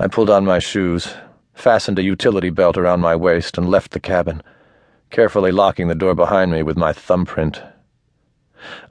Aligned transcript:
I 0.00 0.06
pulled 0.06 0.30
on 0.30 0.44
my 0.44 0.60
shoes, 0.60 1.12
fastened 1.54 1.98
a 1.98 2.04
utility 2.04 2.50
belt 2.50 2.78
around 2.78 3.00
my 3.00 3.16
waist, 3.16 3.58
and 3.58 3.68
left 3.68 3.90
the 3.90 3.98
cabin, 3.98 4.44
carefully 5.10 5.50
locking 5.50 5.88
the 5.88 5.96
door 5.96 6.14
behind 6.14 6.52
me 6.52 6.62
with 6.62 6.76
my 6.76 6.92
thumbprint. 6.92 7.60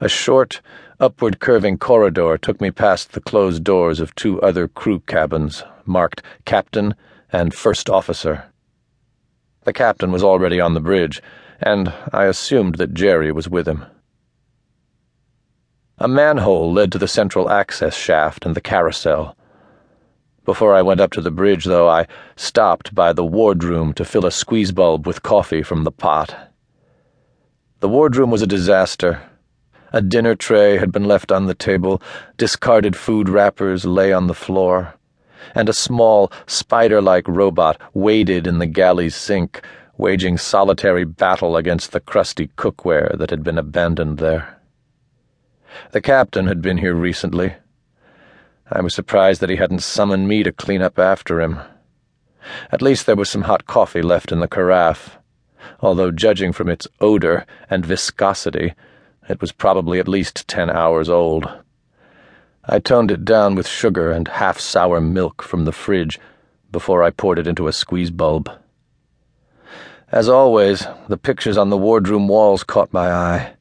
A 0.02 0.08
short, 0.08 0.60
upward 1.00 1.40
curving 1.40 1.78
corridor 1.78 2.36
took 2.36 2.60
me 2.60 2.70
past 2.70 3.12
the 3.12 3.22
closed 3.22 3.64
doors 3.64 4.00
of 4.00 4.14
two 4.14 4.38
other 4.42 4.68
crew 4.68 5.00
cabins, 5.00 5.62
marked 5.86 6.20
Captain 6.44 6.94
and 7.32 7.54
First 7.54 7.88
Officer. 7.88 8.44
The 9.64 9.72
captain 9.72 10.12
was 10.12 10.22
already 10.22 10.60
on 10.60 10.74
the 10.74 10.80
bridge, 10.80 11.22
and 11.58 11.90
I 12.12 12.26
assumed 12.26 12.74
that 12.74 12.92
Jerry 12.92 13.32
was 13.32 13.48
with 13.48 13.66
him. 13.66 13.86
A 15.96 16.06
manhole 16.06 16.70
led 16.70 16.92
to 16.92 16.98
the 16.98 17.08
central 17.08 17.50
access 17.50 17.96
shaft 17.96 18.44
and 18.44 18.54
the 18.54 18.60
carousel. 18.60 19.37
Before 20.48 20.74
I 20.74 20.80
went 20.80 20.98
up 20.98 21.12
to 21.12 21.20
the 21.20 21.30
bridge, 21.30 21.66
though, 21.66 21.90
I 21.90 22.06
stopped 22.34 22.94
by 22.94 23.12
the 23.12 23.22
wardroom 23.22 23.92
to 23.92 24.02
fill 24.02 24.24
a 24.24 24.30
squeeze 24.30 24.72
bulb 24.72 25.06
with 25.06 25.22
coffee 25.22 25.62
from 25.62 25.84
the 25.84 25.92
pot. 25.92 26.54
The 27.80 27.88
wardroom 27.90 28.30
was 28.30 28.40
a 28.40 28.46
disaster. 28.46 29.20
A 29.92 30.00
dinner 30.00 30.34
tray 30.34 30.78
had 30.78 30.90
been 30.90 31.04
left 31.04 31.30
on 31.30 31.44
the 31.44 31.54
table, 31.54 32.00
discarded 32.38 32.96
food 32.96 33.28
wrappers 33.28 33.84
lay 33.84 34.10
on 34.10 34.26
the 34.26 34.32
floor, 34.32 34.94
and 35.54 35.68
a 35.68 35.74
small, 35.74 36.32
spider 36.46 37.02
like 37.02 37.28
robot 37.28 37.78
waded 37.92 38.46
in 38.46 38.58
the 38.58 38.64
galley's 38.64 39.14
sink, 39.14 39.60
waging 39.98 40.38
solitary 40.38 41.04
battle 41.04 41.58
against 41.58 41.92
the 41.92 42.00
crusty 42.00 42.46
cookware 42.56 43.18
that 43.18 43.28
had 43.28 43.44
been 43.44 43.58
abandoned 43.58 44.16
there. 44.16 44.58
The 45.92 46.00
captain 46.00 46.46
had 46.46 46.62
been 46.62 46.78
here 46.78 46.94
recently 46.94 47.52
I 48.70 48.82
was 48.82 48.94
surprised 48.94 49.40
that 49.40 49.48
he 49.48 49.56
hadn't 49.56 49.82
summoned 49.82 50.28
me 50.28 50.42
to 50.42 50.52
clean 50.52 50.82
up 50.82 50.98
after 50.98 51.40
him. 51.40 51.58
At 52.70 52.82
least 52.82 53.06
there 53.06 53.16
was 53.16 53.30
some 53.30 53.42
hot 53.42 53.66
coffee 53.66 54.02
left 54.02 54.30
in 54.30 54.40
the 54.40 54.48
carafe, 54.48 55.18
although 55.80 56.10
judging 56.10 56.52
from 56.52 56.68
its 56.68 56.86
odor 57.00 57.46
and 57.70 57.84
viscosity, 57.86 58.74
it 59.28 59.40
was 59.40 59.52
probably 59.52 59.98
at 59.98 60.08
least 60.08 60.46
ten 60.48 60.68
hours 60.68 61.08
old. 61.08 61.50
I 62.64 62.78
toned 62.78 63.10
it 63.10 63.24
down 63.24 63.54
with 63.54 63.66
sugar 63.66 64.12
and 64.12 64.28
half 64.28 64.60
sour 64.60 65.00
milk 65.00 65.42
from 65.42 65.64
the 65.64 65.72
fridge 65.72 66.18
before 66.70 67.02
I 67.02 67.10
poured 67.10 67.38
it 67.38 67.46
into 67.46 67.68
a 67.68 67.72
squeeze 67.72 68.10
bulb. 68.10 68.50
As 70.12 70.28
always, 70.28 70.86
the 71.08 71.16
pictures 71.16 71.56
on 71.56 71.70
the 71.70 71.78
wardroom 71.78 72.28
walls 72.28 72.64
caught 72.64 72.92
my 72.92 73.10
eye 73.10 73.54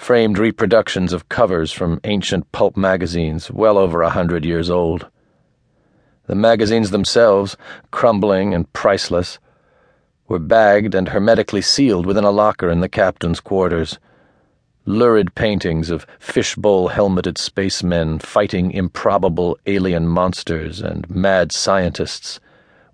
framed 0.00 0.38
reproductions 0.38 1.12
of 1.12 1.28
covers 1.28 1.70
from 1.70 2.00
ancient 2.04 2.50
pulp 2.52 2.74
magazines 2.74 3.50
well 3.50 3.76
over 3.76 4.00
a 4.00 4.08
hundred 4.08 4.46
years 4.46 4.70
old. 4.70 5.06
The 6.26 6.34
magazines 6.34 6.90
themselves, 6.90 7.54
crumbling 7.90 8.54
and 8.54 8.72
priceless, 8.72 9.38
were 10.26 10.38
bagged 10.38 10.94
and 10.94 11.10
hermetically 11.10 11.60
sealed 11.60 12.06
within 12.06 12.24
a 12.24 12.30
locker 12.30 12.70
in 12.70 12.80
the 12.80 12.88
captain's 12.88 13.40
quarters. 13.40 13.98
Lurid 14.86 15.34
paintings 15.34 15.90
of 15.90 16.06
fishbowl 16.18 16.88
helmeted 16.88 17.36
spacemen 17.36 18.20
fighting 18.20 18.70
improbable 18.70 19.58
alien 19.66 20.08
monsters 20.08 20.80
and 20.80 21.08
mad 21.10 21.52
scientists, 21.52 22.40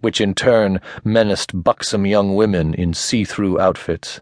which 0.01 0.21
in 0.21 0.34
turn 0.34 0.81
menaced 1.05 1.62
buxom 1.62 2.05
young 2.05 2.34
women 2.34 2.75
in 2.75 2.93
see 2.93 3.25
through 3.25 3.61
outfits 3.61 4.21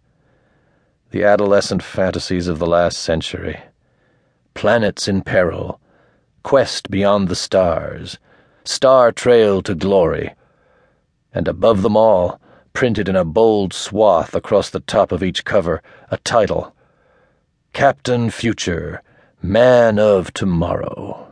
the 1.14 1.22
adolescent 1.22 1.80
fantasies 1.80 2.48
of 2.48 2.58
the 2.58 2.66
last 2.66 2.98
century. 2.98 3.56
Planets 4.54 5.06
in 5.06 5.22
peril, 5.22 5.80
quest 6.42 6.90
beyond 6.90 7.28
the 7.28 7.36
stars, 7.36 8.18
star 8.64 9.12
trail 9.12 9.62
to 9.62 9.76
glory, 9.76 10.34
and 11.32 11.46
above 11.46 11.82
them 11.82 11.96
all, 11.96 12.40
printed 12.72 13.08
in 13.08 13.14
a 13.14 13.24
bold 13.24 13.72
swath 13.72 14.34
across 14.34 14.70
the 14.70 14.80
top 14.80 15.12
of 15.12 15.22
each 15.22 15.44
cover, 15.44 15.80
a 16.10 16.16
title 16.16 16.74
Captain 17.72 18.28
Future, 18.28 19.00
Man 19.40 20.00
of 20.00 20.34
Tomorrow. 20.34 21.28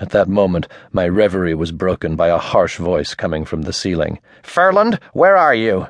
At 0.00 0.10
that 0.10 0.28
moment, 0.28 0.66
my 0.90 1.06
reverie 1.06 1.54
was 1.54 1.70
broken 1.70 2.16
by 2.16 2.30
a 2.30 2.38
harsh 2.38 2.78
voice 2.78 3.14
coming 3.14 3.44
from 3.44 3.62
the 3.62 3.72
ceiling. 3.72 4.18
Furland, 4.42 4.98
where 5.12 5.36
are 5.36 5.54
you? 5.54 5.86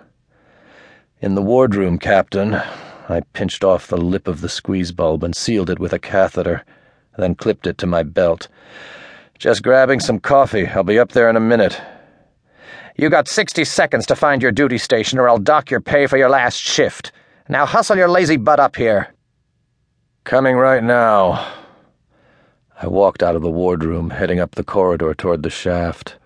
In 1.24 1.34
the 1.34 1.40
wardroom, 1.40 1.98
Captain. 1.98 2.52
I 3.08 3.22
pinched 3.32 3.64
off 3.64 3.86
the 3.86 3.96
lip 3.96 4.28
of 4.28 4.42
the 4.42 4.48
squeeze 4.50 4.92
bulb 4.92 5.24
and 5.24 5.34
sealed 5.34 5.70
it 5.70 5.78
with 5.78 5.94
a 5.94 5.98
catheter, 5.98 6.66
then 7.16 7.34
clipped 7.34 7.66
it 7.66 7.78
to 7.78 7.86
my 7.86 8.02
belt. 8.02 8.48
Just 9.38 9.62
grabbing 9.62 10.00
some 10.00 10.20
coffee. 10.20 10.66
I'll 10.66 10.82
be 10.82 10.98
up 10.98 11.12
there 11.12 11.30
in 11.30 11.36
a 11.36 11.40
minute. 11.40 11.80
You 12.96 13.08
got 13.08 13.26
60 13.26 13.64
seconds 13.64 14.04
to 14.04 14.14
find 14.14 14.42
your 14.42 14.52
duty 14.52 14.76
station, 14.76 15.18
or 15.18 15.26
I'll 15.26 15.38
dock 15.38 15.70
your 15.70 15.80
pay 15.80 16.06
for 16.06 16.18
your 16.18 16.28
last 16.28 16.58
shift. 16.58 17.10
Now 17.48 17.64
hustle 17.64 17.96
your 17.96 18.10
lazy 18.10 18.36
butt 18.36 18.60
up 18.60 18.76
here. 18.76 19.14
Coming 20.24 20.56
right 20.56 20.84
now. 20.84 21.54
I 22.82 22.86
walked 22.86 23.22
out 23.22 23.34
of 23.34 23.40
the 23.40 23.48
wardroom, 23.48 24.10
heading 24.10 24.40
up 24.40 24.56
the 24.56 24.62
corridor 24.62 25.14
toward 25.14 25.42
the 25.42 25.48
shaft. 25.48 26.18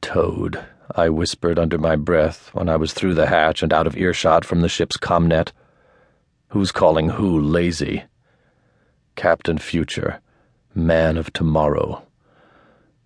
Toad. 0.00 0.64
I 0.94 1.08
whispered 1.08 1.58
under 1.58 1.78
my 1.78 1.96
breath 1.96 2.50
when 2.52 2.68
I 2.68 2.76
was 2.76 2.92
through 2.92 3.14
the 3.14 3.26
hatch 3.26 3.62
and 3.62 3.72
out 3.72 3.86
of 3.86 3.96
earshot 3.96 4.44
from 4.44 4.60
the 4.60 4.68
ship's 4.68 4.96
comnet. 4.96 5.52
Who's 6.48 6.72
calling 6.72 7.10
who 7.10 7.40
lazy? 7.40 8.04
Captain 9.14 9.58
Future, 9.58 10.20
man 10.74 11.16
of 11.16 11.32
tomorrow. 11.32 12.06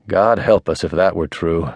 God 0.07 0.39
help 0.39 0.69
us 0.69 0.85
if 0.85 0.93
that 0.93 1.17
were 1.17 1.27
true. 1.27 1.73